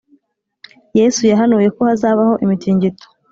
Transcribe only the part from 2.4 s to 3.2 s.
imitingito